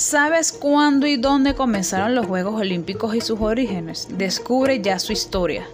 [0.00, 4.08] ¿Sabes cuándo y dónde comenzaron los Juegos Olímpicos y sus orígenes?
[4.10, 5.66] Descubre ya su historia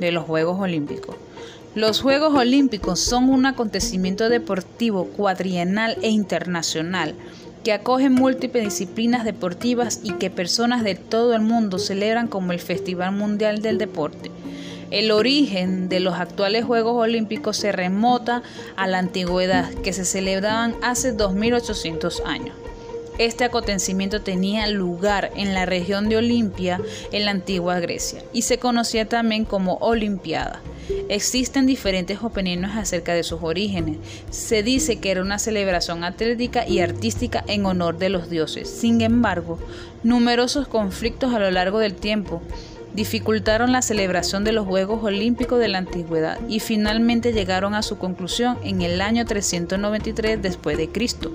[0.00, 1.16] de los Juegos Olímpicos.
[1.74, 7.14] Los Juegos Olímpicos son un acontecimiento deportivo cuatrienal e internacional
[7.62, 12.60] que acoge múltiples disciplinas deportivas y que personas de todo el mundo celebran como el
[12.60, 14.30] Festival Mundial del Deporte.
[14.90, 18.42] El origen de los actuales Juegos Olímpicos se remota
[18.76, 22.56] a la antigüedad, que se celebraban hace 2800 años.
[23.18, 26.80] Este acontecimiento tenía lugar en la región de Olimpia,
[27.12, 30.60] en la antigua Grecia, y se conocía también como Olimpiada.
[31.08, 33.98] Existen diferentes opiniones acerca de sus orígenes.
[34.30, 38.68] Se dice que era una celebración atlética y artística en honor de los dioses.
[38.68, 39.60] Sin embargo,
[40.02, 42.42] numerosos conflictos a lo largo del tiempo
[42.94, 47.96] dificultaron la celebración de los Juegos Olímpicos de la Antigüedad y finalmente llegaron a su
[47.96, 51.32] conclusión en el año 393 después de Cristo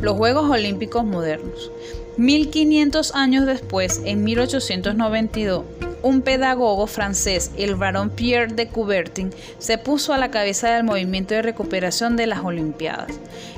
[0.00, 1.70] los Juegos Olímpicos modernos.
[2.16, 5.64] 1500 años después, en 1892,
[6.02, 11.34] un pedagogo francés, el barón Pierre de Coubertin, se puso a la cabeza del movimiento
[11.34, 13.12] de recuperación de las Olimpiadas.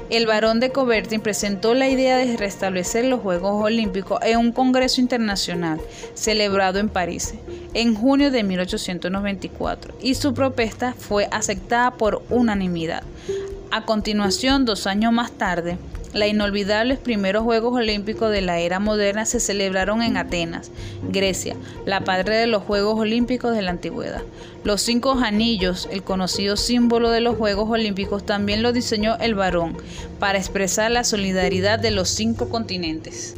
[0.08, 5.00] El barón de Coubertin presentó la idea de restablecer los Juegos Olímpicos en un congreso
[5.00, 5.80] internacional
[6.14, 7.34] celebrado en París
[7.74, 13.05] en junio de 1894 y su propuesta fue aceptada por unanimidad.
[13.70, 15.78] A continuación, dos años más tarde,
[16.12, 20.70] los inolvidables primeros Juegos Olímpicos de la era moderna se celebraron en Atenas,
[21.11, 24.22] Grecia, la padre de los Juegos Olímpicos de la antigüedad.
[24.64, 29.77] Los cinco anillos, el conocido símbolo de los Juegos Olímpicos, también lo diseñó el varón
[30.19, 33.36] para expresar la solidaridad de los cinco continentes.